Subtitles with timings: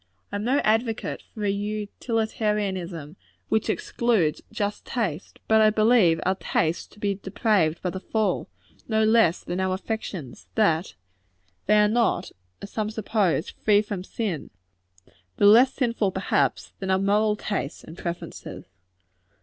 [0.31, 3.17] I am no advocate for a utilitarianism
[3.49, 8.49] which excludes just taste: but I believe our tastes to be depraved by the fall,
[8.87, 10.95] no less than our affections; that
[11.67, 12.31] they are not,
[12.63, 14.49] as some suppose, free from sin
[15.37, 18.65] though less sinful, perhaps, than our moral tastes and preferences.